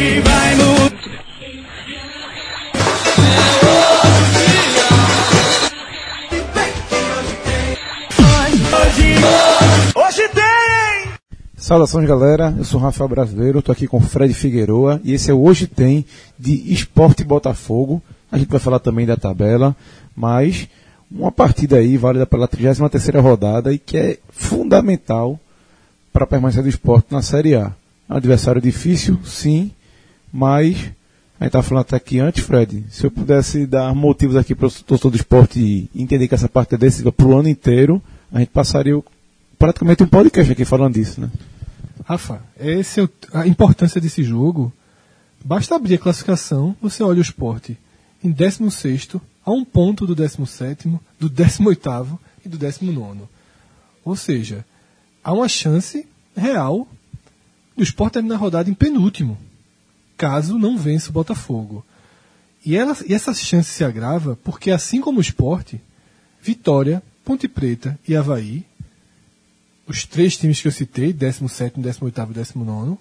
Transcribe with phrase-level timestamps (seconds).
[0.00, 0.80] Hoje vai mudar.
[8.72, 9.14] Hoje,
[9.94, 11.12] hoje tem!
[11.54, 15.30] Saudações galera, eu sou o Rafael Brasileiro, estou aqui com o Fred Figueroa e esse
[15.30, 16.06] é o Hoje Tem
[16.38, 18.02] de Esporte Botafogo.
[18.32, 19.76] A gente vai falar também da tabela,
[20.16, 20.66] mas
[21.10, 25.38] uma partida aí válida pela 33ª rodada e que é fundamental
[26.10, 27.74] para a permanência do esporte na Série A.
[28.08, 29.70] É um adversário difícil, sim,
[30.32, 30.90] mas
[31.38, 34.66] a gente estava falando até aqui antes, Fred, se eu pudesse dar motivos aqui para
[34.66, 38.38] o torcedor do esporte entender que essa partida é decisiva para o ano inteiro, a
[38.38, 39.00] gente passaria
[39.58, 41.30] praticamente um podcast aqui falando disso, né?
[42.04, 44.72] Rafa, esse é a importância desse jogo.
[45.44, 47.78] Basta abrir a classificação, você olha o esporte
[48.22, 50.88] em 16 a um ponto do 17
[51.18, 53.20] do 18 e do 19
[54.04, 54.64] Ou seja,
[55.24, 56.86] há uma chance real
[57.76, 59.38] do esporte terminar a rodada em penúltimo,
[60.20, 61.82] caso não vença o Botafogo.
[62.64, 65.80] E, ela, e essa chance se agrava porque, assim como o esporte,
[66.42, 68.66] Vitória, Ponte Preta e Havaí
[69.86, 72.98] os três times que eu citei, 17, 18 e 19,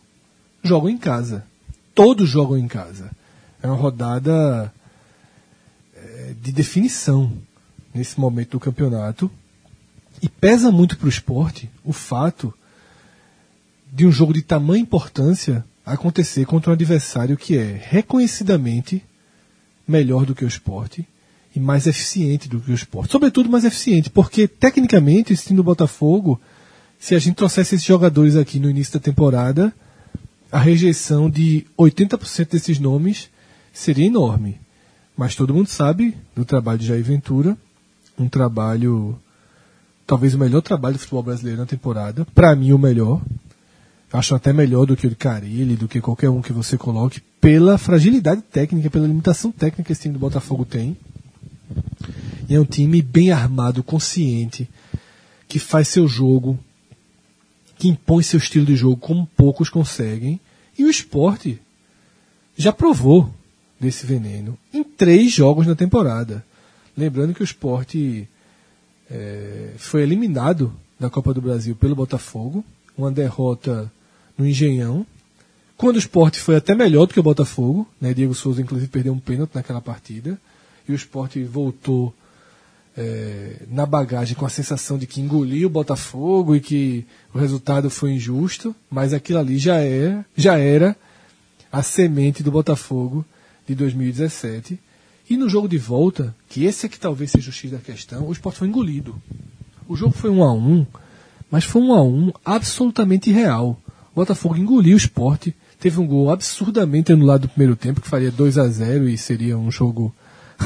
[0.64, 1.46] jogam em casa.
[1.94, 3.12] Todos jogam em casa.
[3.62, 4.74] É uma rodada
[5.94, 7.32] eh, de definição
[7.94, 9.30] nesse momento do campeonato.
[10.22, 12.52] E pesa muito para o esporte o fato
[13.92, 19.04] de um jogo de tamanha importância acontecer contra um adversário que é reconhecidamente
[19.88, 21.08] melhor do que o esporte
[21.56, 23.12] e mais eficiente do que o esporte.
[23.12, 26.40] Sobretudo mais eficiente, porque tecnicamente esse time do Botafogo
[27.00, 29.74] se a gente trouxesse esses jogadores aqui no início da temporada,
[30.52, 33.30] a rejeição de 80% desses nomes
[33.72, 34.60] seria enorme.
[35.16, 37.58] Mas todo mundo sabe do trabalho de Jair Ventura,
[38.18, 39.18] um trabalho,
[40.06, 43.22] talvez o melhor trabalho do futebol brasileiro na temporada, para mim o melhor.
[44.12, 47.22] Acho até melhor do que o de Carilli, do que qualquer um que você coloque,
[47.40, 50.98] pela fragilidade técnica, pela limitação técnica que esse time do Botafogo tem.
[52.48, 54.68] E é um time bem armado, consciente,
[55.48, 56.58] que faz seu jogo,
[57.78, 60.40] que impõe seu estilo de jogo como poucos conseguem.
[60.78, 61.62] E o esporte
[62.58, 63.32] já provou
[63.80, 66.44] desse veneno em três jogos na temporada.
[66.98, 68.28] Lembrando que o esporte
[69.10, 72.66] eh, foi eliminado da Copa do Brasil pelo Botafogo,
[72.98, 73.90] uma derrota
[74.40, 75.06] no Engenhão.
[75.78, 78.14] Quando o esporte foi até melhor do que o Botafogo, né?
[78.14, 80.40] Diego Souza inclusive perdeu um pênalti naquela partida,
[80.88, 82.14] e o esporte voltou
[82.98, 87.90] é, na bagagem com a sensação de que engoliu o Botafogo e que o resultado
[87.90, 90.96] foi injusto, mas aquilo ali já, é, já era
[91.72, 93.24] a semente do Botafogo
[93.68, 94.80] de 2017.
[95.30, 98.28] E no jogo de volta, que esse é que talvez seja o X da questão,
[98.28, 99.22] o Sport foi engolido.
[99.88, 100.86] O jogo foi um a um,
[101.52, 103.80] mas foi um a um absolutamente irreal.
[104.12, 105.50] O Botafogo engoliu o Sport,
[105.80, 109.58] teve um gol absurdamente anulado no primeiro tempo, que faria 2 a 0 e seria
[109.58, 110.14] um jogo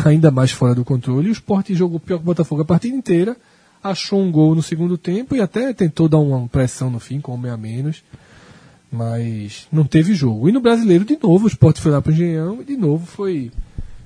[0.05, 1.27] ainda mais fora do controle.
[1.27, 3.35] E o Sport jogou pior que o Botafogo a partida inteira,
[3.83, 7.35] achou um gol no segundo tempo e até tentou dar uma pressão no fim, com
[7.35, 8.03] um a menos,
[8.91, 10.47] mas não teve jogo.
[10.47, 13.05] E no brasileiro, de novo, o Sport foi lá para o Engenhão e de novo
[13.05, 13.51] foi,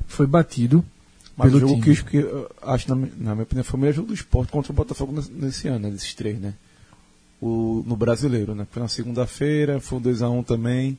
[0.07, 0.83] foi batido
[1.35, 1.95] Mas pelo o jogo time.
[2.03, 4.75] que, eu acho na, na minha opinião, foi o melhor jogo do esporte contra o
[4.75, 6.53] Botafogo nesse, nesse ano, né, desses três, né?
[7.39, 8.65] O, no brasileiro, né?
[8.71, 10.97] Foi na segunda-feira, foi um 2x1 também.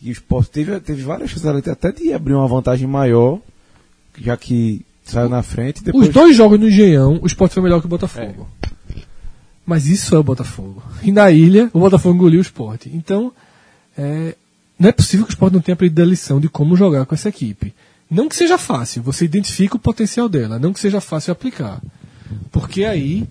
[0.00, 3.40] E o esporte teve, teve várias chances até de abrir uma vantagem maior,
[4.18, 5.82] já que saiu na frente.
[5.82, 8.48] Depois, Os dois jogos no Engenhão, o Sport foi melhor que o Botafogo.
[9.66, 10.82] Mas isso é o Botafogo.
[11.02, 12.86] E na ilha, o Botafogo engoliu o Sport.
[12.86, 13.32] Então,
[13.96, 14.34] é,
[14.78, 17.14] não é possível que o Sport não tenha aprendido a lição de como jogar com
[17.14, 17.74] essa equipe.
[18.10, 21.82] Não que seja fácil, você identifica o potencial dela, não que seja fácil aplicar.
[22.50, 23.28] Porque aí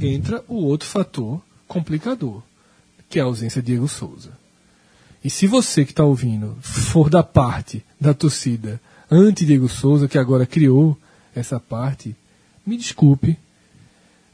[0.00, 2.42] entra o outro fator complicador,
[3.08, 4.30] que é a ausência de Diego Souza.
[5.24, 8.80] E se você que está ouvindo for da parte da torcida
[9.10, 10.98] anti-Diego Souza, que agora criou
[11.34, 12.14] essa parte,
[12.66, 13.38] me desculpe.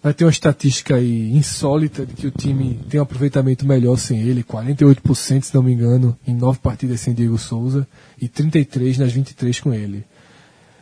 [0.03, 4.21] Vai ter uma estatística aí insólita de que o time tem um aproveitamento melhor sem
[4.21, 7.87] ele, 48%, se não me engano, em nove partidas sem Diego Souza
[8.21, 10.05] e 33 nas 23 com ele.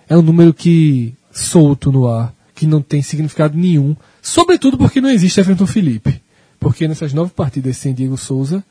[0.08, 5.10] É um número que solto no ar, que não tem significado nenhum, sobretudo porque não
[5.10, 6.22] existe Everton Felipe.
[6.58, 8.64] Porque nessas nove partidas sem Diego Souza,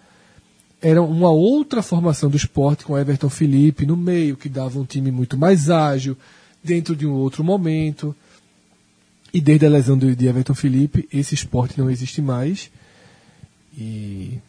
[0.81, 5.11] era uma outra formação do esporte com Everton Felipe no meio, que dava um time
[5.11, 6.17] muito mais ágil,
[6.63, 8.15] dentro de um outro momento.
[9.33, 12.69] E desde a lesão de Everton Felipe, esse esporte não existe mais.
[13.77, 14.39] E,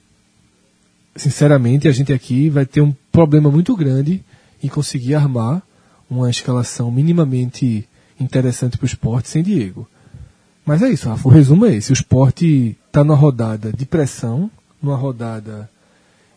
[1.17, 4.23] sinceramente, a gente aqui vai ter um problema muito grande
[4.63, 5.63] em conseguir armar
[6.11, 7.87] uma escalação minimamente
[8.19, 9.89] interessante para o esporte sem Diego.
[10.65, 11.93] Mas é isso, Rafa, o resumo é esse.
[11.93, 14.51] O esporte está numa rodada de pressão,
[14.83, 15.71] numa rodada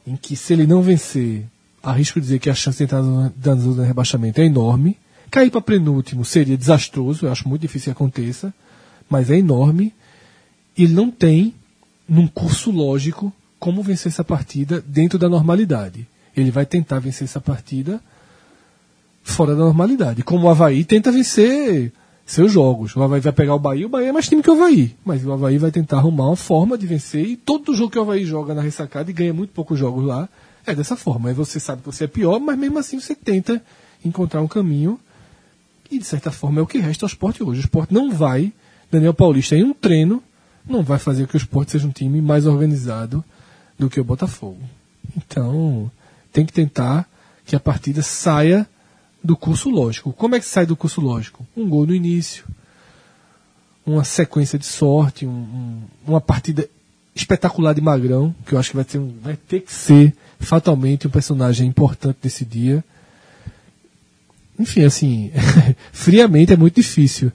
[0.06, 1.46] em que se ele não vencer,
[1.82, 4.98] arrisco dizer que a chance de entrar na na zona de rebaixamento é enorme.
[5.30, 8.54] Cair para penúltimo seria desastroso, eu acho muito difícil que aconteça,
[9.10, 9.94] mas é enorme.
[10.78, 11.54] Ele não tem,
[12.08, 16.08] num curso lógico, como vencer essa partida dentro da normalidade.
[16.36, 18.02] Ele vai tentar vencer essa partida
[19.24, 20.24] fora da normalidade.
[20.24, 21.94] Como o Havaí tenta vencer
[22.26, 22.96] seus jogos.
[22.96, 24.96] O Havaí vai pegar o Bahia, o Bahia é mais time que o Havaí.
[25.04, 27.26] Mas o Havaí vai tentar arrumar uma forma de vencer.
[27.26, 30.30] E todo jogo que o Havaí joga na ressacada e ganha muito poucos jogos lá,
[30.66, 31.30] é dessa forma.
[31.30, 33.62] Aí você sabe que você é pior, mas mesmo assim você tenta
[34.04, 35.00] encontrar um caminho.
[35.90, 37.60] E de certa forma é o que resta ao esporte hoje.
[37.60, 38.54] O esporte não vai,
[38.90, 40.24] Daniel Paulista, em um treino,
[40.66, 43.24] não vai fazer que o esporte seja um time mais organizado
[43.78, 44.62] do que o Botafogo.
[45.18, 45.92] Então,
[46.32, 47.10] tem que tentar
[47.46, 48.66] que a partida saia
[49.24, 50.12] do curso lógico.
[50.14, 51.46] Como é que sai do curso lógico?
[51.56, 52.46] Um gol no início,
[53.86, 56.68] uma sequência de sorte, um- um- uma partida
[57.16, 61.12] espetacular de Magrão, que eu acho que vai ter, vai ter que ser fatalmente um
[61.12, 62.84] personagem importante desse dia.
[64.58, 65.32] Enfim, assim,
[65.92, 67.32] friamente é muito difícil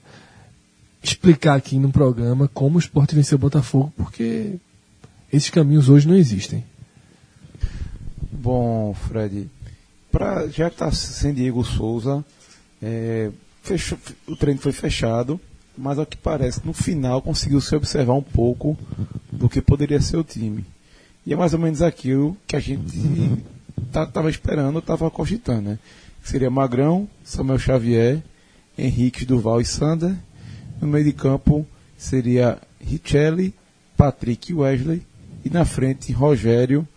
[1.03, 4.55] explicar aqui no programa como o esporte venceu o Botafogo, porque
[5.31, 6.63] esses caminhos hoje não existem.
[8.31, 9.49] Bom, Fred,
[10.11, 12.23] pra, já que está sem Diego Souza,
[12.81, 13.31] é,
[13.63, 15.39] fechou- o treino foi fechado,
[15.77, 18.77] mas ao que parece, no final conseguiu se observar um pouco
[19.31, 20.65] do que poderia ser o time.
[21.25, 22.81] E é mais ou menos aquilo que a gente
[23.87, 25.79] estava esperando, estava cogitando, né?
[26.23, 28.21] Seria Magrão, Samuel Xavier,
[28.77, 30.15] Henrique, Duval e Sander.
[30.81, 31.65] No meio de campo
[31.97, 33.53] seria Richelli,
[33.95, 35.01] Patrick e Wesley.
[35.45, 36.87] E na frente, Rogério,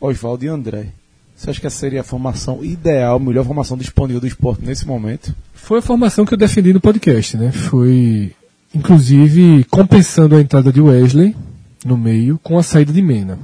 [0.00, 0.92] Oswaldo e André.
[1.40, 4.86] Você acha que essa seria a formação ideal, a melhor formação disponível do esporte nesse
[4.86, 5.34] momento?
[5.54, 7.50] Foi a formação que eu defendi no podcast, né?
[7.50, 8.34] Foi,
[8.74, 11.34] inclusive, compensando a entrada de Wesley
[11.82, 13.38] no meio com a saída de Mena,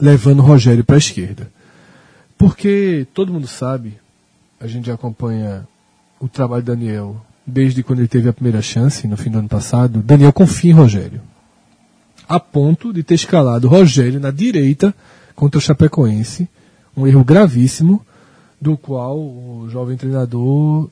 [0.00, 1.48] levando Rogério para a esquerda.
[2.36, 3.94] Porque todo mundo sabe,
[4.60, 5.68] a gente acompanha
[6.18, 9.48] o trabalho do Daniel desde quando ele teve a primeira chance, no fim do ano
[9.48, 10.02] passado.
[10.02, 11.20] Daniel confia em Rogério.
[12.28, 14.92] A ponto de ter escalado Rogério na direita
[15.36, 16.48] contra o Chapecoense,
[16.98, 18.04] um erro gravíssimo,
[18.60, 20.88] do qual o jovem treinador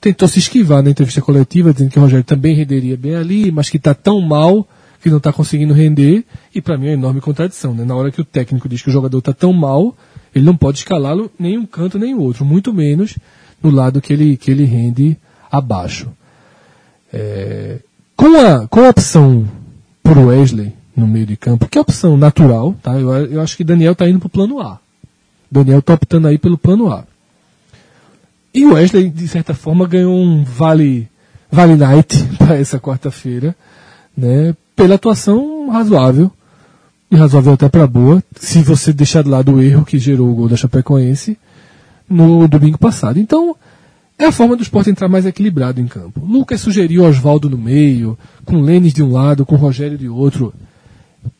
[0.00, 3.68] tentou se esquivar na entrevista coletiva, dizendo que o Rogério também renderia bem ali, mas
[3.68, 4.66] que está tão mal
[5.02, 6.24] que não está conseguindo render.
[6.54, 7.74] E para mim é uma enorme contradição.
[7.74, 7.84] Né?
[7.84, 9.94] Na hora que o técnico diz que o jogador está tão mal,
[10.34, 13.18] ele não pode escalá-lo nem um canto nem o outro, muito menos
[13.62, 15.16] no lado que ele, que ele rende
[15.50, 16.08] abaixo.
[17.12, 17.78] É,
[18.14, 19.48] com, a, com a opção
[20.02, 22.98] por Wesley no meio de campo, que é a opção natural, tá?
[22.98, 24.78] eu, eu acho que Daniel está indo para o plano A.
[25.50, 27.04] Daniel está optando aí pelo plano A.
[28.52, 31.08] E o Wesley, de certa forma, ganhou um vale,
[31.50, 33.54] vale night para essa quarta-feira,
[34.16, 34.54] né?
[34.74, 36.30] Pela atuação razoável,
[37.10, 40.34] e razoável até para boa, se você deixar de lado o erro que gerou o
[40.34, 41.38] gol da Chapecoense
[42.08, 43.18] no domingo passado.
[43.18, 43.56] Então,
[44.18, 46.20] é a forma do esporte entrar mais equilibrado em campo.
[46.24, 50.52] Lucas sugeriu Oswaldo no meio, com Lênis de um lado, com Rogério de outro.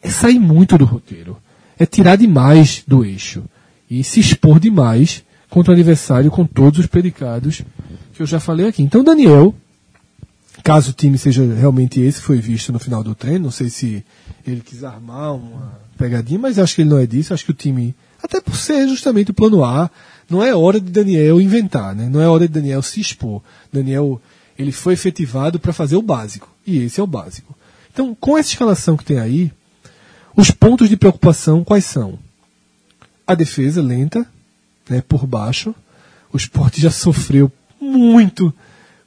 [0.03, 1.37] É sair muito do roteiro.
[1.79, 3.43] É tirar demais do eixo.
[3.91, 7.63] E se expor demais contra o adversário com todos os predicados
[8.13, 8.83] que eu já falei aqui.
[8.83, 9.55] Então, Daniel,
[10.63, 14.05] caso o time seja realmente esse, foi visto no final do treino, não sei se
[14.47, 17.55] ele quis armar uma pegadinha, mas acho que ele não é disso, acho que o
[17.55, 19.91] time, até por ser justamente o plano A,
[20.29, 22.09] não é hora de Daniel inventar, né?
[22.09, 23.43] não é hora de Daniel se expor.
[23.73, 24.21] Daniel,
[24.59, 27.57] ele foi efetivado para fazer o básico, e esse é o básico.
[27.93, 29.51] Então, com essa escalação que tem aí,
[30.37, 32.19] os pontos de preocupação quais são?
[33.29, 34.27] A defesa lenta,
[34.89, 35.75] né, por baixo.
[36.33, 38.53] O esporte já sofreu muito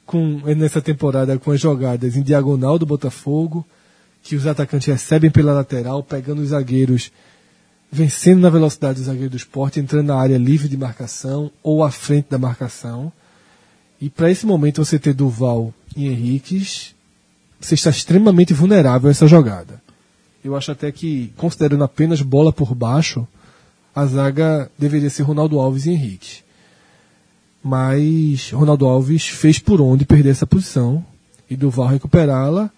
[0.06, 3.66] com, nessa temporada com as jogadas em diagonal do Botafogo,
[4.22, 7.10] que os atacantes recebem pela lateral, pegando os zagueiros,
[7.90, 11.90] vencendo na velocidade do zagueiro do esporte, entrando na área livre de marcação ou à
[11.90, 13.12] frente da marcação.
[14.00, 16.94] E para esse momento você ter Duval e Henriques,
[17.60, 19.82] você está extremamente vulnerável a essa jogada.
[20.44, 23.26] Eu acho até que, considerando apenas bola por baixo,
[23.94, 26.42] a zaga deveria ser Ronaldo Alves e Henrique.
[27.62, 31.04] Mas Ronaldo Alves fez por onde perder essa posição
[31.48, 32.70] e Duval recuperá-la.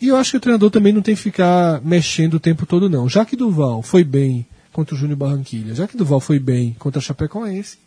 [0.00, 2.88] E eu acho que o treinador também não tem que ficar mexendo o tempo todo,
[2.88, 3.08] não.
[3.08, 6.98] Já que Duval foi bem contra o Júnior Barranquilha, já que Duval foi bem contra
[6.98, 7.78] a Chapecoense,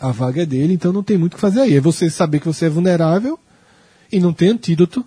[0.00, 1.76] a vaga é dele, então não tem muito o que fazer aí.
[1.76, 3.38] É você saber que você é vulnerável
[4.10, 5.04] e não tem antídoto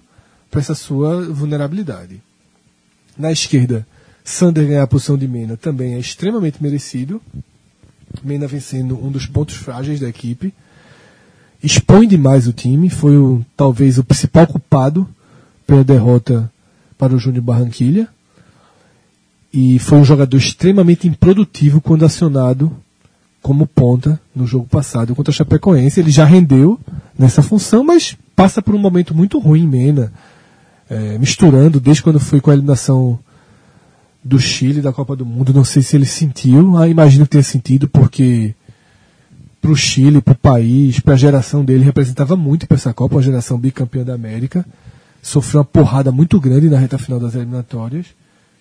[0.52, 2.22] para essa sua vulnerabilidade.
[3.18, 3.88] Na esquerda,
[4.24, 7.22] Sander ganhar a posição de Mena também é extremamente merecido.
[8.24, 10.54] Mena vencendo um dos pontos frágeis da equipe.
[11.62, 15.08] Expõe demais o time, foi o, talvez o principal culpado
[15.66, 16.52] pela derrota
[16.98, 18.08] para o Júnior Barranquilha.
[19.54, 22.72] e foi um jogador extremamente improdutivo quando acionado
[23.42, 26.00] como ponta no jogo passado contra a Chapecoense.
[26.00, 26.80] Ele já rendeu
[27.18, 30.12] nessa função, mas passa por um momento muito ruim, Mena,
[30.90, 33.20] é, misturando desde quando foi com a eliminação
[34.24, 35.54] do Chile da Copa do Mundo.
[35.54, 38.56] Não sei se ele sentiu, ah, imagino que tenha sentido, porque
[39.62, 43.16] para o Chile, para o país, para a geração dele, representava muito para essa Copa,
[43.16, 44.66] uma geração bicampeã da América.
[45.22, 48.08] Sofreu uma porrada muito grande na reta final das eliminatórias.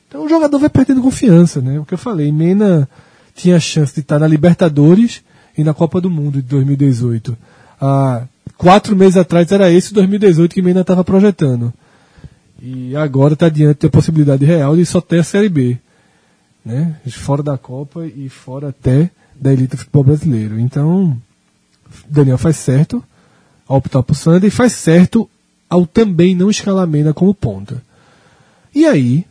[0.08, 1.80] Então o jogador vai perdendo confiança, né?
[1.80, 2.88] O que eu falei, Mena
[3.34, 5.22] tinha a chance de estar na Libertadores
[5.56, 7.36] e na Copa do Mundo de 2018.
[7.80, 8.22] Há
[8.56, 11.72] quatro meses atrás era esse 2018 que Mena estava projetando.
[12.64, 15.76] E agora está diante da possibilidade real de só ter a Série B.
[16.64, 16.96] Né?
[17.10, 20.60] Fora da Copa e fora até da elite do futebol brasileiro.
[20.60, 21.20] Então,
[22.08, 23.02] Daniel faz certo
[23.66, 25.28] ao optar por Sander e faz certo
[25.68, 27.82] ao também não escalar Mena como ponta.
[28.72, 29.26] E aí,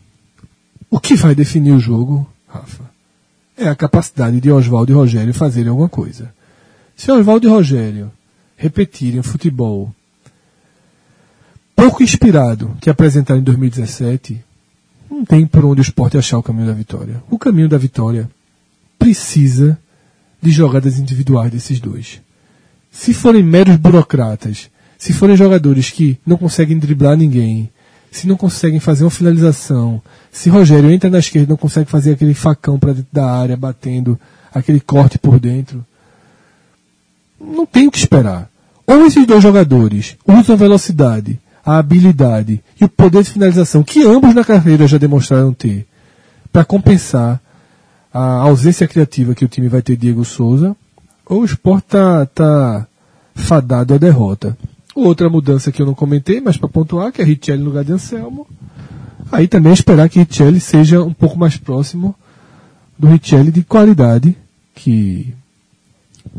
[0.89, 2.83] o que vai definir o jogo, Rafa,
[3.55, 6.33] é a capacidade de Oswaldo e Rogério fazerem alguma coisa.
[6.97, 8.11] Se Oswaldo e Rogério
[8.57, 9.93] repetirem o futebol
[11.81, 14.39] pouco inspirado que apresentaram em 2017,
[15.09, 17.23] não tem por onde o esporte achar o caminho da vitória.
[17.27, 18.29] O caminho da vitória
[18.99, 19.79] precisa
[20.39, 22.21] de jogadas individuais desses dois.
[22.91, 27.67] Se forem meros burocratas, se forem jogadores que não conseguem driblar ninguém,
[28.11, 29.99] se não conseguem fazer uma finalização,
[30.31, 33.57] se Rogério entra na esquerda e não consegue fazer aquele facão para dentro da área,
[33.57, 34.19] batendo
[34.53, 35.83] aquele corte por dentro,
[37.39, 38.51] não tem o que esperar.
[38.85, 44.33] Ou esses dois jogadores usam velocidade, a habilidade e o poder de finalização que ambos
[44.33, 45.85] na carreira já demonstraram ter,
[46.51, 47.39] para compensar
[48.13, 50.75] a ausência criativa que o time vai ter Diego Souza,
[51.25, 52.87] ou o Sport tá, tá
[53.33, 54.57] fadado à derrota.
[54.93, 57.93] Outra mudança que eu não comentei, mas para pontuar, que é Richelli no lugar de
[57.93, 58.45] Anselmo.
[59.31, 62.13] Aí também esperar que Richelli seja um pouco mais próximo
[62.99, 64.35] do Richelli de qualidade,
[64.75, 65.33] que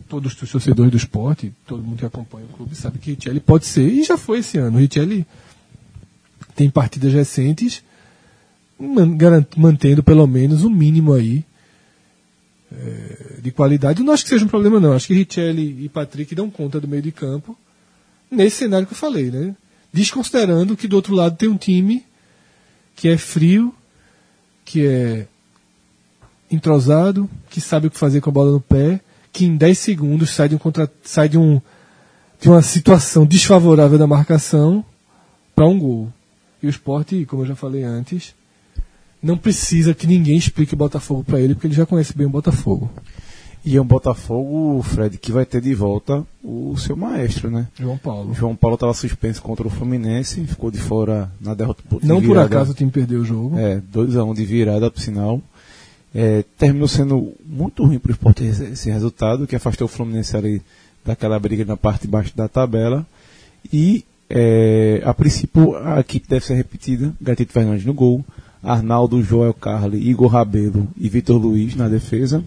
[0.08, 3.66] todos os torcedores do esporte, todo mundo que acompanha o clube sabe que Richelli pode
[3.66, 4.78] ser, e já foi esse ano.
[4.78, 5.26] Richelli
[6.54, 7.82] tem partidas recentes,
[9.56, 11.44] mantendo pelo menos o um mínimo aí
[12.72, 14.00] é, de qualidade.
[14.00, 14.92] Eu não acho que seja um problema, não.
[14.92, 17.56] Acho que Richelli e Patrick dão conta do meio de campo
[18.30, 19.54] nesse cenário que eu falei, né?
[19.92, 22.04] Desconsiderando que do outro lado tem um time
[22.96, 23.74] que é frio,
[24.64, 25.26] que é
[26.50, 29.00] entrosado, que sabe o que fazer com a bola no pé,
[29.32, 31.60] que em 10 segundos sai de, um contra, sai de, um,
[32.40, 34.84] de uma situação desfavorável da marcação
[35.54, 36.12] para um gol.
[36.62, 38.34] E o esporte, como eu já falei antes,
[39.22, 42.30] não precisa que ninguém explique o Botafogo para ele, porque ele já conhece bem o
[42.30, 42.90] Botafogo.
[43.64, 47.68] E é um Botafogo, Fred, que vai ter de volta o seu maestro, né?
[47.78, 48.34] João Paulo.
[48.34, 52.48] João Paulo estava suspenso contra o Fluminense, ficou de fora na derrota de Não virada,
[52.48, 53.56] por acaso o time perdeu o jogo.
[53.56, 55.40] É, 2x1 um de virada, por sinal.
[56.14, 60.60] É, terminou sendo muito ruim para o esporte esse resultado, que afastou o Fluminense ali
[61.04, 63.06] daquela briga na parte de baixo da tabela.
[63.72, 67.12] E, é, a princípio, a equipe deve ser repetida.
[67.20, 68.24] Gatito Fernandes no gol.
[68.62, 72.44] Arnaldo, Joel Carli, Igor Rabelo e Vitor Luiz na defesa.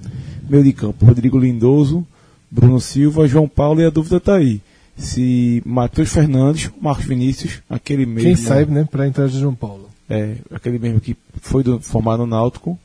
[0.47, 2.05] Meio de campo, Rodrigo Lindoso,
[2.49, 4.61] Bruno Silva, João Paulo e a dúvida está aí.
[4.95, 8.29] Se Matheus Fernandes, Marcos Vinícius, aquele mesmo.
[8.29, 9.89] Quem sabe, né, para entrar de João Paulo.
[10.09, 12.79] É, aquele mesmo que foi do, formado no Náutico.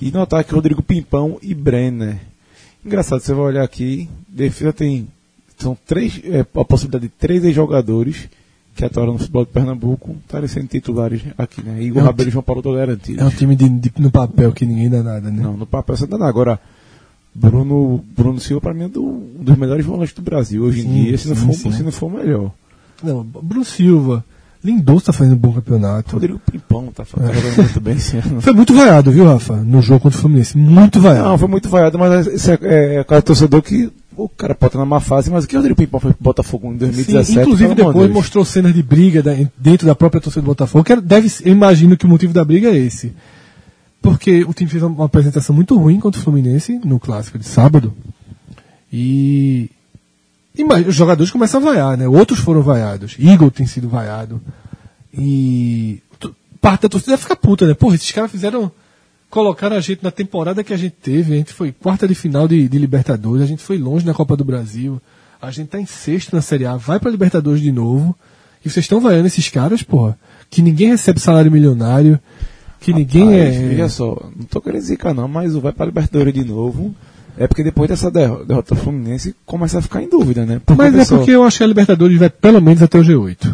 [0.00, 2.18] E no ataque, Rodrigo Pimpão e Brenner.
[2.84, 5.08] Engraçado, você vai olhar aqui, defesa tem.
[5.58, 8.28] São três, é, a possibilidade de três jogadores
[8.74, 11.82] que atuaram no futebol de Pernambuco, estarem sendo titulares aqui, né?
[11.82, 13.20] Igor é um Rabelo e João Paulo estão garantidos.
[13.20, 15.42] É um time de, de, no papel que ninguém dá nada, né?
[15.42, 16.30] Não, no papel você dá nada.
[16.30, 16.58] Agora,
[17.34, 20.88] Bruno, Bruno Silva, para mim, é do, um dos melhores volantes do Brasil hoje sim,
[20.88, 22.52] em dia, se, sim, não for, se não for o melhor.
[23.02, 24.24] Não, Bruno Silva,
[24.62, 26.12] Lindoso tá fazendo um bom campeonato.
[26.12, 28.40] Rodrigo Pimpão tá, tá jogando muito bem esse ano.
[28.42, 29.56] Foi muito vaiado, viu, Rafa?
[29.56, 30.56] No jogo contra o Fluminense.
[30.56, 31.28] Muito vaiado.
[31.28, 34.70] Não, foi muito vaiado, mas esse é, é, é o torcedor que o cara pode
[34.70, 37.26] estar na má fase, mas o que o Rodrigo Pimpão foi pro Botafogo em 2017?
[37.26, 39.22] Sim, inclusive depois mostrou cenas de briga
[39.56, 42.68] dentro da própria torcida do Botafogo, que deve, eu imagino que o motivo da briga
[42.68, 43.14] é esse.
[44.02, 47.94] Porque o time fez uma apresentação muito ruim contra o Fluminense no clássico de sábado.
[48.92, 49.70] E
[50.86, 52.08] os jogadores começam a vaiar, né?
[52.08, 53.16] Outros foram vaiados.
[53.18, 54.40] Eagle tem sido vaiado.
[55.12, 56.02] E
[56.60, 57.74] parte da torcida fica puta, né?
[57.74, 58.70] Porra, esses caras fizeram.
[59.28, 61.32] Colocaram a gente na temporada que a gente teve.
[61.32, 63.42] A gente foi quarta de final de, de Libertadores.
[63.42, 65.00] A gente foi longe na Copa do Brasil.
[65.40, 66.76] A gente tá em sexto na Série A.
[66.76, 68.16] Vai pra Libertadores de novo.
[68.64, 70.18] E vocês estão vaiando esses caras, porra.
[70.50, 72.18] Que ninguém recebe salário milionário.
[72.80, 73.68] Que Rapaz, ninguém é.
[73.72, 76.94] Olha só, não tô querendo zicar não, mas o vai pra Libertadores de novo.
[77.40, 80.60] É porque depois dessa derrota Fluminense começa a ficar em dúvida, né?
[80.62, 83.50] Porque mas é porque eu acho que a Libertadores vai pelo menos até o G8.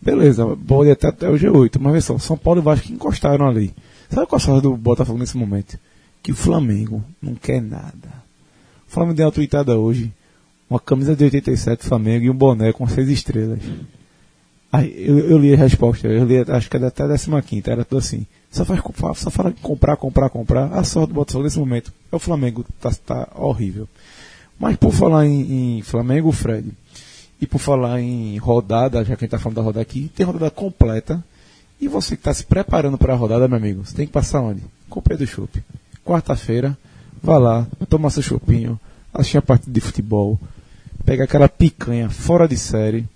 [0.00, 3.46] Beleza, pode até, até o G8, mas vê só, São Paulo e Vasco que encostaram
[3.46, 3.74] ali.
[4.08, 5.78] Sabe qual é a sorte do Botafogo nesse momento?
[6.22, 8.08] Que o Flamengo não quer nada.
[8.88, 10.10] O Flamengo deu uma tweetada hoje,
[10.70, 13.60] uma camisa de 87 Flamengo e um boné com seis estrelas.
[14.70, 17.84] Aí eu, eu li a resposta, eu li acho que era até a 15, era
[17.84, 18.26] tudo assim.
[18.50, 18.80] Só, faz,
[19.16, 20.72] só fala comprar, comprar, comprar.
[20.72, 23.88] A sorte do Botafogo nesse momento é o Flamengo, tá, tá horrível.
[24.58, 26.70] Mas por falar em, em Flamengo, Fred,
[27.40, 30.26] e por falar em rodada, já que a gente está falando da rodada aqui, tem
[30.26, 31.22] rodada completa.
[31.80, 34.40] E você que está se preparando para a rodada, meu amigo, você tem que passar
[34.40, 34.62] onde?
[34.88, 35.62] Comprei do Chopp.
[36.04, 36.76] Quarta-feira,
[37.22, 38.80] vá lá, toma seu chopinho,
[39.14, 40.40] assistir a partida de futebol,
[41.04, 43.06] pega aquela picanha fora de série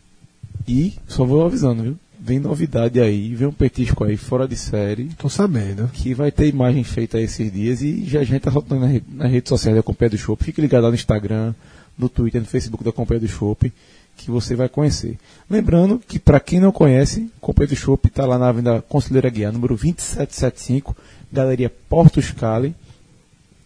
[0.66, 1.96] e, só vou avisando, viu?
[2.18, 5.06] Vem novidade aí, vem um petisco aí fora de série.
[5.18, 5.88] Tô sabendo.
[5.92, 9.30] Que vai ter imagem feita esses dias e já a gente tá soltando nas, nas
[9.30, 10.44] redes sociais da Companhia do Chopp.
[10.44, 11.52] Fique ligado lá no Instagram,
[11.98, 13.72] no Twitter, no Facebook da Companhia do Chopp
[14.16, 15.18] que você vai conhecer.
[15.50, 19.52] Lembrando que, para quem não conhece, Companhia do Chopp está lá na Avenida Conselheira Guiar,
[19.52, 20.96] número 2775,
[21.32, 22.74] Galeria Porto Scali.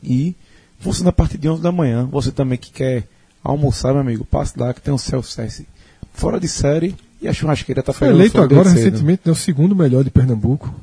[0.03, 0.35] E
[0.79, 2.07] funciona a partir de 11 da manhã.
[2.07, 3.07] Você também que quer
[3.43, 5.67] almoçar, meu amigo, passe lá que tem um self-service
[6.13, 10.05] fora de série e a churrasqueira está Foi eleito agora recentemente, é o segundo melhor
[10.05, 10.75] de Pernambuco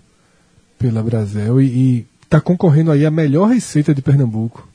[0.78, 4.68] pela Brasel e está concorrendo aí a melhor receita de Pernambuco.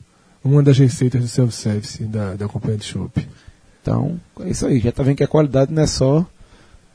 [0.43, 3.27] Uma das receitas do self-service da, da Companhia do Chopp.
[3.81, 4.79] Então, é isso aí.
[4.79, 6.25] Já tá vendo que a qualidade não é só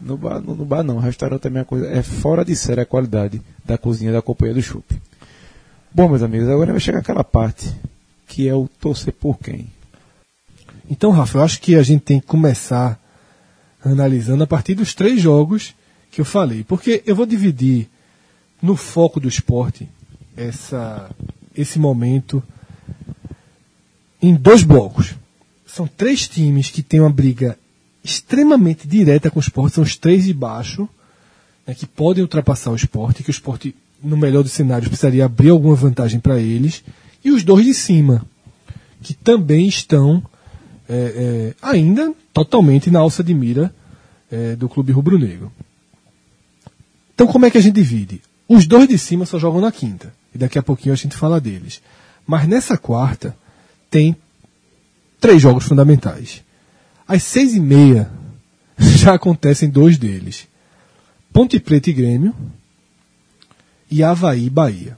[0.01, 0.97] no bar, no, no bar não.
[0.97, 1.87] O restaurante também é coisa.
[1.89, 4.99] É fora de série a qualidade da cozinha da companhia do Chup.
[5.93, 7.71] Bom, meus amigos, agora vai chegar aquela parte
[8.27, 9.71] que é o torcer por quem.
[10.91, 12.99] Então, Rafa, eu acho que a gente tem que começar
[13.85, 15.75] analisando a partir dos três jogos
[16.11, 16.65] que eu falei.
[16.65, 17.89] Porque eu vou dividir
[18.63, 19.89] no foco do esporte
[20.37, 21.11] essa,
[21.57, 22.43] esse momento
[24.23, 25.15] em dois blocos.
[25.67, 27.59] São três times que têm uma briga
[28.03, 30.89] extremamente direta com o esporte, são os três de baixo,
[31.67, 35.51] né, que podem ultrapassar o esporte, que o esporte, no melhor dos cenários, precisaria abrir
[35.51, 36.85] alguma vantagem para eles,
[37.25, 38.25] e os dois de cima,
[39.03, 40.23] que também estão
[40.89, 43.75] é, é, ainda totalmente na alça de mira
[44.31, 45.51] é, do clube rubro-negro.
[47.15, 48.21] Então, como é que a gente divide?
[48.49, 51.41] Os dois de cima só jogam na quinta, e daqui a pouquinho a gente fala
[51.41, 51.81] deles.
[52.27, 53.37] Mas nessa quarta,
[53.91, 54.17] tem
[55.21, 56.43] três jogos fundamentais.
[57.07, 58.11] Às seis e meia
[58.77, 60.49] já acontecem dois deles.
[61.33, 62.35] Ponte Preta e Grêmio
[63.91, 64.97] e Havaí e Bahia.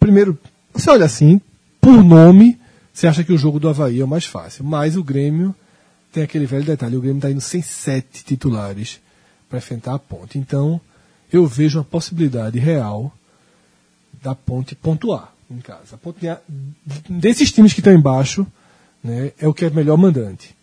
[0.00, 0.38] Primeiro,
[0.72, 1.40] você olha assim,
[1.82, 2.58] por nome,
[2.94, 4.64] você acha que o jogo do Havaí é o mais fácil.
[4.64, 5.52] Mas o Grêmio
[6.12, 9.00] tem aquele velho detalhe, o Grêmio está indo sem sete titulares
[9.48, 10.38] para enfrentar a ponte.
[10.38, 10.80] Então,
[11.32, 13.12] eu vejo uma possibilidade real
[14.22, 15.96] da ponte pontuar em casa.
[15.96, 16.38] A
[17.08, 18.46] desses times que estão embaixo,
[19.02, 20.54] né, é o que é melhor mandante.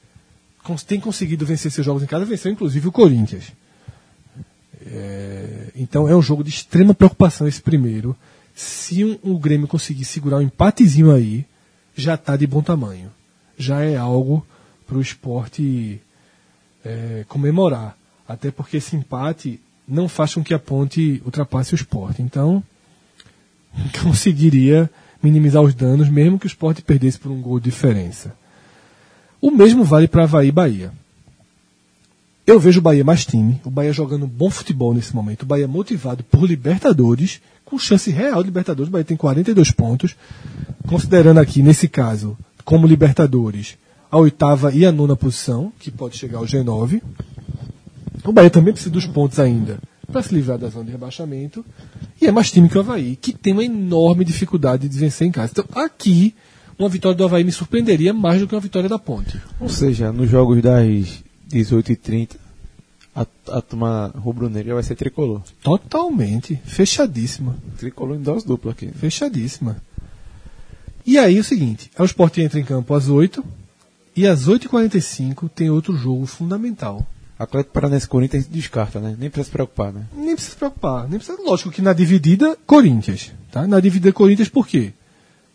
[0.88, 3.52] Tem conseguido vencer seus jogos em casa, venceu inclusive o Corinthians.
[4.86, 8.16] É, então é um jogo de extrema preocupação esse primeiro.
[8.60, 11.46] Se um, o Grêmio conseguir segurar um empatezinho aí,
[11.96, 13.10] já está de bom tamanho.
[13.58, 14.46] Já é algo
[14.86, 16.02] para o esporte
[16.84, 17.98] é, comemorar.
[18.28, 22.22] Até porque esse empate não faz com que a ponte ultrapasse o esporte.
[22.22, 22.62] Então,
[24.04, 24.90] conseguiria
[25.24, 28.36] minimizar os danos, mesmo que o esporte perdesse por um gol de diferença.
[29.40, 30.92] O mesmo vale para Havaí e Bahia.
[32.50, 35.68] Eu vejo o Bahia mais time, o Bahia jogando bom futebol nesse momento, o Bahia
[35.68, 40.16] motivado por Libertadores, com chance real de Libertadores, o Bahia tem 42 pontos,
[40.88, 42.36] considerando aqui, nesse caso,
[42.66, 43.78] como Libertadores,
[44.10, 47.04] a oitava e a nona posição, que pode chegar ao G9.
[48.26, 49.78] O Bahia também precisa dos pontos ainda
[50.12, 51.64] para se livrar da zona de rebaixamento.
[52.20, 55.32] E é mais time que o Havaí, que tem uma enorme dificuldade de vencer em
[55.32, 55.52] casa.
[55.52, 56.34] Então, aqui,
[56.80, 59.40] uma vitória do Havaí me surpreenderia mais do que uma vitória da Ponte.
[59.60, 62.36] Ou seja, nos jogos das 18h30,
[63.16, 65.42] a, a turma rubro-negra vai ser tricolor.
[65.62, 66.60] Totalmente.
[66.66, 67.56] Fechadíssima.
[67.78, 68.88] Tricolor em dose dupla aqui.
[68.88, 69.82] Fechadíssima.
[71.06, 73.44] E aí é o seguinte, o Sport entra em campo às 8
[74.16, 77.06] e às 8h45 tem outro jogo fundamental.
[77.38, 79.16] Atlético Paranaense Corinthians descarta, né?
[79.18, 80.06] Nem precisa se preocupar, né?
[80.14, 81.08] Nem precisa se preocupar.
[81.08, 83.32] Nem precisa, lógico que na dividida, Corinthians.
[83.50, 83.66] Tá?
[83.66, 84.92] Na dividida, Corinthians, por quê?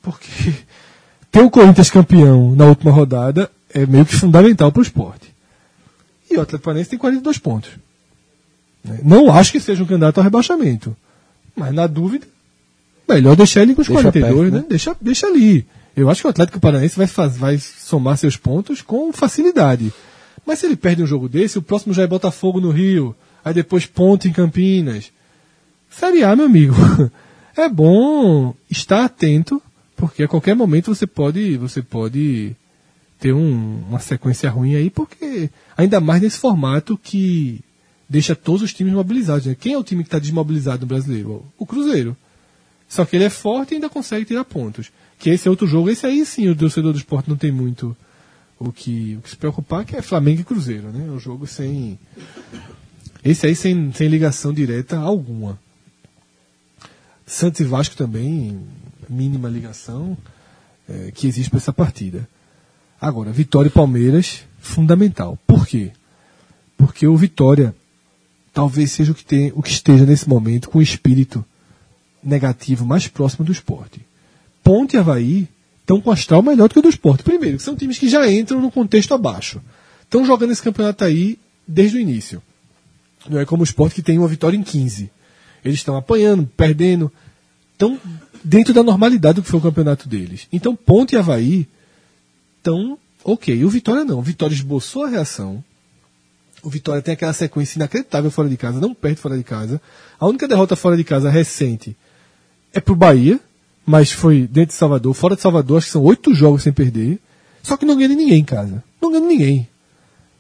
[0.01, 0.55] Porque
[1.31, 5.34] ter o Corinthians campeão na última rodada é meio que fundamental para o esporte.
[6.35, 7.70] E o Atlético Paranaense tem 42 pontos.
[9.03, 10.97] Não acho que seja um candidato ao rebaixamento.
[11.57, 12.27] Mas na dúvida,
[13.09, 14.61] melhor deixar ele com os deixa 42, perto, né?
[14.61, 14.66] né?
[14.68, 15.66] Deixa, deixa ali.
[15.97, 19.92] Eu acho que o Atlético Paranaense vai, faz, vai somar seus pontos com facilidade.
[20.44, 23.55] Mas se ele perde um jogo desse, o próximo já é Botafogo no Rio, aí
[23.55, 25.12] depois Ponte em Campinas.
[25.88, 26.75] Série A, meu amigo.
[27.57, 29.62] É bom estar atento,
[29.94, 32.57] porque a qualquer momento você pode, você pode
[33.25, 37.59] ter um- uma sequência ruim aí, porque ainda mais nesse formato que
[38.07, 39.47] deixa todos os times mobilizados.
[39.47, 39.57] Né?
[39.59, 41.43] Quem é o time que está desmobilizado no brasileiro?
[41.57, 42.15] O Cruzeiro.
[42.87, 44.93] Só que ele é forte e ainda consegue tirar pontos.
[45.19, 45.89] Que esse é outro jogo.
[45.89, 47.97] Esse aí sim, o torcedor do esporte não tem muito
[48.59, 51.07] o que, o que se preocupar, que é Flamengo e Cruzeiro, né?
[51.09, 51.99] É um jogo sem.
[53.25, 55.59] Esse aí sem, sem ligação direta alguma.
[57.27, 58.61] Santos e Vasco também,
[59.09, 60.15] mínima ligação
[60.87, 62.29] eh, que existe para essa partida.
[63.05, 65.38] Agora, Vitória e Palmeiras, fundamental.
[65.47, 65.90] Por quê?
[66.75, 67.75] Porque o Vitória
[68.51, 71.45] talvez seja o que, tem, o que esteja nesse momento com o espírito
[72.23, 74.01] negativo mais próximo do esporte.
[74.62, 75.47] Ponte e Havaí
[75.83, 77.23] estão com astral melhor do que o do esporte.
[77.23, 79.61] Primeiro, que são times que já entram no contexto abaixo.
[80.03, 81.38] Estão jogando esse campeonato aí
[81.69, 82.43] desde o início.
[83.29, 85.11] Não é como o esporte que tem uma vitória em 15.
[85.62, 87.12] Eles estão apanhando, perdendo.
[87.75, 88.01] Estão
[88.43, 90.49] dentro da normalidade do que foi o campeonato deles.
[90.51, 91.69] Então, Ponte e Havaí
[92.64, 93.62] estão ok.
[93.62, 94.18] O Vitória não.
[94.18, 95.62] O Vitória esboçou a reação.
[96.62, 99.81] O Vitória tem aquela sequência inacreditável fora de casa, não perde fora de casa.
[100.18, 101.94] A única derrota fora de casa recente
[102.72, 103.38] é pro Bahia,
[103.85, 105.12] mas foi dentro de Salvador.
[105.12, 107.20] Fora de Salvador, acho que são oito jogos sem perder.
[107.62, 108.83] Só que não ganha de ninguém em casa.
[109.00, 109.68] Não ganha de ninguém.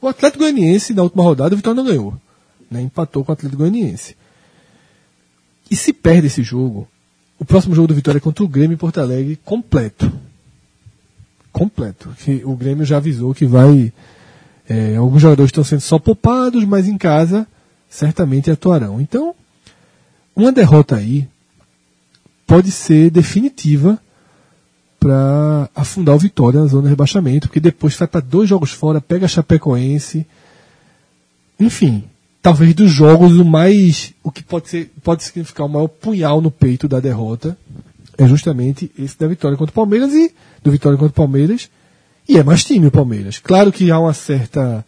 [0.00, 2.18] O Atlético Goianiense, na última rodada, o Vitória não ganhou.
[2.70, 2.80] Né?
[2.80, 4.16] Empatou com o Atlético Goianiense.
[5.70, 6.88] E se perde esse jogo,
[7.38, 10.10] o próximo jogo do Vitória é contra o Grêmio em Porto Alegre, completo.
[11.54, 12.12] Completo.
[12.18, 13.92] Que o Grêmio já avisou que vai.
[14.68, 17.46] é, alguns jogadores estão sendo só poupados, mas em casa
[17.88, 19.00] certamente atuarão.
[19.00, 19.32] Então,
[20.34, 21.28] uma derrota aí
[22.44, 23.96] pode ser definitiva
[24.98, 29.00] para afundar o Vitória na zona de rebaixamento, porque depois vai para dois jogos fora,
[29.00, 30.26] pega a Chapecoense.
[31.60, 32.02] Enfim,
[32.42, 34.12] talvez dos jogos o mais.
[34.24, 37.56] o que pode, ser, pode significar o maior punhal no peito da derrota
[38.16, 41.70] é justamente esse da vitória contra o Palmeiras e do Vitória contra o Palmeiras.
[42.28, 43.38] E é mais time o Palmeiras.
[43.38, 44.84] Claro que há uma certa.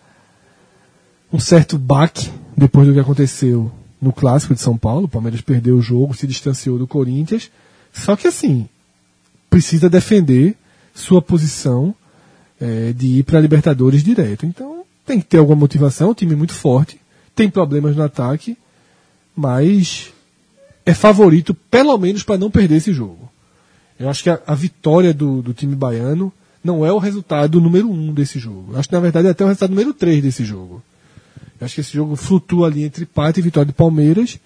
[1.32, 5.04] um certo baque depois do que aconteceu no clássico de São Paulo.
[5.04, 7.50] O Palmeiras perdeu o jogo, se distanciou do Corinthians.
[7.92, 8.68] Só que assim,
[9.50, 10.56] precisa defender
[10.94, 11.94] sua posição
[12.60, 14.46] eh, de ir para a Libertadores direto.
[14.46, 17.00] Então tem que ter alguma motivação, é um time muito forte,
[17.34, 18.56] tem problemas no ataque,
[19.36, 20.12] mas
[20.86, 23.28] é favorito pelo menos para não perder esse jogo.
[23.98, 27.90] Eu acho que a, a vitória do, do time baiano não é o resultado número
[27.90, 28.72] um desse jogo.
[28.72, 30.82] Eu acho que na verdade é até o resultado número três desse jogo.
[31.60, 34.38] Eu acho que esse jogo flutua ali entre empate e vitória de Palmeiras.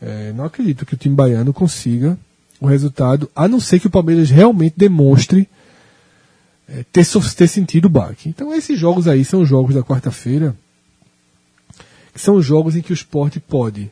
[0.00, 2.18] É, não acredito que o time baiano consiga
[2.60, 5.48] o resultado, a não ser que o Palmeiras realmente demonstre
[6.68, 7.06] é, ter,
[7.36, 8.28] ter sentido o baque.
[8.28, 10.56] Então esses jogos aí são os jogos da quarta-feira,
[12.12, 13.90] que são os jogos em que o esporte pode,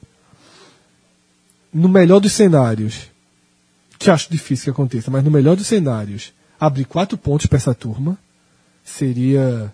[1.73, 3.09] no melhor dos cenários,
[3.99, 7.75] que acho difícil que aconteça, mas no melhor dos cenários, abrir quatro pontos para essa
[7.75, 8.19] turma
[8.85, 9.73] seria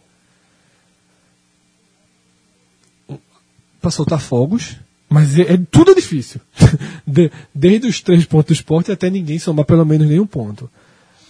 [3.81, 4.77] para soltar fogos,
[5.09, 6.41] mas é, é- tudo é difícil.
[7.07, 10.69] De- desde os três pontos do esporte até ninguém somar pelo menos nenhum ponto.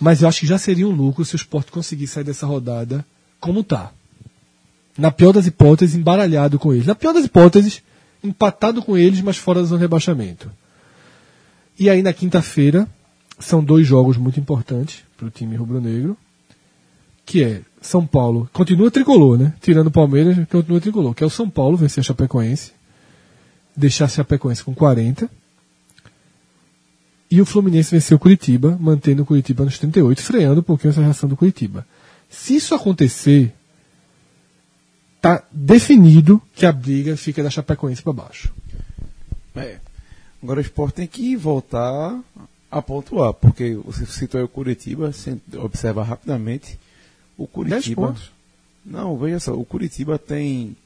[0.00, 3.05] Mas eu acho que já seria um lucro se o esporte conseguir sair dessa rodada
[3.40, 3.92] como tá.
[4.96, 6.87] Na pior das hipóteses, embaralhado com eles.
[6.87, 7.83] Na pior das hipóteses,
[8.26, 10.50] empatado com eles, mas fora da zona de rebaixamento.
[11.78, 12.88] E aí na quinta-feira,
[13.38, 16.16] são dois jogos muito importantes para o time rubro-negro,
[17.24, 19.52] que é São Paulo, continua tricolor, né?
[19.60, 22.72] Tirando o Palmeiras, continua tricolor, que é o São Paulo vencer a Chapecoense,
[23.76, 25.28] deixar a Chapecoense com 40,
[27.30, 31.02] e o Fluminense venceu o Curitiba, mantendo o Curitiba nos 38, freando um pouquinho essa
[31.02, 31.84] reação do Curitiba.
[32.30, 33.52] Se isso acontecer,
[35.26, 38.52] tá definido que a briga fica da Chapecoense para baixo.
[39.54, 39.78] É.
[40.42, 42.18] Agora o esporte tem que voltar
[42.70, 46.78] a pontuar, porque você citou aí o Curitiba, se observa rapidamente,
[47.38, 48.06] o 10 Curitiba.
[48.08, 48.30] pontos.
[48.84, 50.76] Não, veja só, o Curitiba tem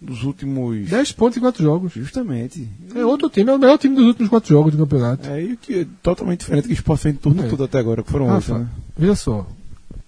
[0.00, 0.88] nos últimos.
[0.88, 1.92] 10 pontos em 4 jogos.
[1.92, 2.68] Justamente.
[2.94, 5.28] É outro time, é o melhor time dos últimos 4 jogos do campeonato.
[5.28, 7.48] É, e que é totalmente diferente do que o esporte fez em turno É.
[7.48, 8.68] tudo até agora, que foram Rafa, né?
[8.96, 9.46] veja só.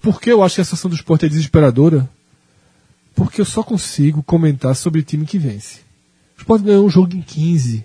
[0.02, 2.08] Por que eu acho que a situação do esporte é desesperadora?
[3.14, 5.80] Porque eu só consigo comentar sobre o time que vence.
[6.36, 7.84] O esporte ganhou um jogo em 15.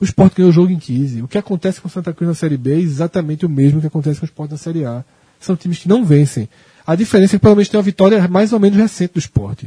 [0.00, 1.22] O esporte ganhou o jogo em 15.
[1.22, 3.86] O que acontece com o Santa Cruz na Série B é exatamente o mesmo que
[3.86, 5.04] acontece com o esporte na Série A.
[5.40, 6.48] São times que não vencem.
[6.86, 9.66] A diferença é que pelo menos tem uma vitória mais ou menos recente do esporte.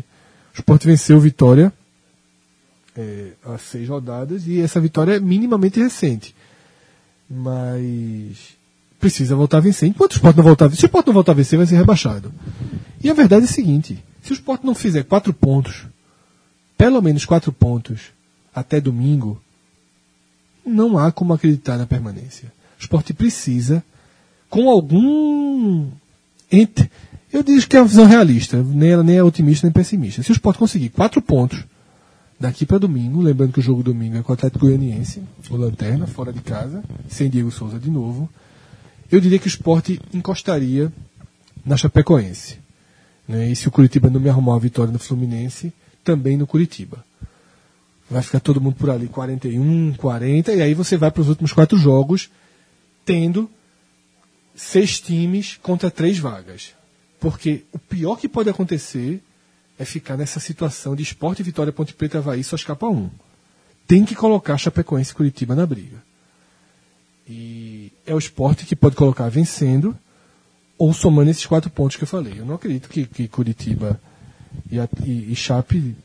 [0.53, 1.71] O esporte venceu Vitória
[2.95, 6.35] é, há seis rodadas e essa vitória é minimamente recente.
[7.29, 8.57] Mas
[8.99, 9.87] precisa voltar a vencer.
[9.87, 11.65] Enquanto o Sport não voltar a vencer, se o Sport não voltar a vencer, vai
[11.65, 12.33] ser rebaixado.
[13.03, 15.85] E a verdade é a seguinte: se o Sport não fizer quatro pontos,
[16.77, 18.11] pelo menos quatro pontos,
[18.53, 19.41] até domingo,
[20.65, 22.51] não há como acreditar na permanência.
[22.79, 23.83] O Sport precisa,
[24.49, 25.89] com algum.
[26.51, 26.91] Entre,
[27.31, 30.21] Eu digo que é uma visão realista, nem, nem é otimista nem pessimista.
[30.21, 31.63] Se o Sport conseguir quatro pontos
[32.39, 36.07] daqui para domingo, lembrando que o jogo domingo é com o Atlético Goianiense, o Lanterna,
[36.07, 38.29] fora de casa, sem Diego Souza de novo,
[39.11, 40.91] eu diria que o Sport encostaria
[41.65, 42.60] na Chapecoense.
[43.31, 43.49] Né?
[43.49, 45.71] E se o Curitiba não me arrumar uma vitória no Fluminense,
[46.03, 47.03] também no Curitiba.
[48.09, 51.53] Vai ficar todo mundo por ali, 41, 40, e aí você vai para os últimos
[51.53, 52.29] quatro jogos,
[53.05, 53.49] tendo
[54.53, 56.73] seis times contra três vagas.
[57.21, 59.23] Porque o pior que pode acontecer
[59.79, 63.09] é ficar nessa situação de esporte, vitória, Ponte Preta, Havaí, só escapa um.
[63.87, 66.03] Tem que colocar Chapecoense e Curitiba na briga.
[67.29, 69.97] E é o esporte que pode colocar vencendo
[70.81, 72.39] ou somando esses quatro pontos que eu falei.
[72.39, 74.01] Eu não acredito que, que Curitiba
[74.67, 75.95] e, a, e, e Chape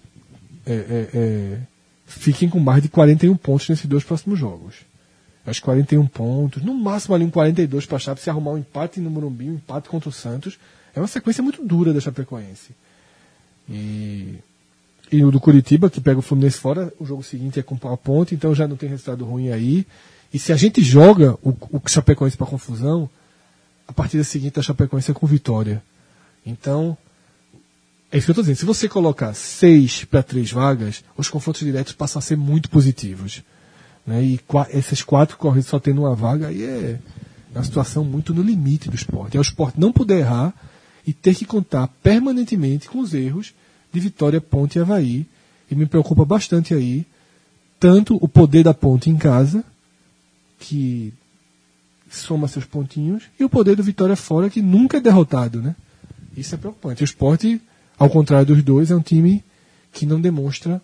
[0.66, 1.58] é, é, é,
[2.04, 4.74] fiquem com mais de 41 pontos nesses dois próximos jogos.
[5.46, 9.00] Acho 41 pontos, no máximo ali um 42 para a Chape, se arrumar um empate
[9.00, 10.58] no Morumbi, um empate contra o Santos.
[10.94, 12.72] É uma sequência muito dura da Chapecoense.
[13.66, 14.34] E,
[15.10, 17.96] e o do Curitiba, que pega o Fluminense fora, o jogo seguinte é com a
[17.96, 19.86] ponte, então já não tem resultado ruim aí.
[20.34, 23.08] E se a gente joga o, o Chapecoense para confusão,
[23.86, 25.82] a partida seguinte a Chapecoense é com vitória.
[26.44, 26.96] Então,
[28.10, 28.58] é isso que eu estou dizendo.
[28.58, 33.42] Se você colocar seis para três vagas, os confrontos diretos passam a ser muito positivos.
[34.06, 34.22] Né?
[34.22, 36.98] E qu essas quatro corridas só tendo uma vaga, aí é
[37.52, 39.36] uma situação muito no limite do esporte.
[39.36, 40.54] É o esporte não poder errar
[41.06, 43.52] e ter que contar permanentemente com os erros
[43.92, 45.26] de Vitória, Ponte e Havaí.
[45.70, 47.04] E me preocupa bastante aí,
[47.80, 49.64] tanto o poder da Ponte em casa,
[52.18, 55.74] soma seus pontinhos, e o poder do Vitória fora, que nunca é derrotado, né?
[56.36, 57.02] Isso é preocupante.
[57.02, 57.60] O esporte,
[57.98, 59.42] ao contrário dos dois, é um time
[59.92, 60.80] que não demonstra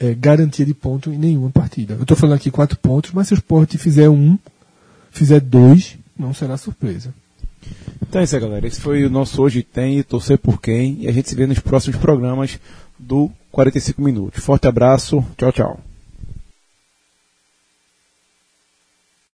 [0.00, 1.94] é, garantia de ponto em nenhuma partida.
[1.94, 4.38] Eu estou falando aqui quatro pontos, mas se o esporte fizer um,
[5.10, 7.12] fizer dois, não será surpresa.
[8.02, 8.66] Então é isso aí, galera.
[8.66, 11.58] Esse foi o nosso Hoje Tem, Torcer por Quem, e a gente se vê nos
[11.58, 12.58] próximos programas
[12.98, 14.42] do 45 Minutos.
[14.42, 15.87] Forte abraço, tchau, tchau.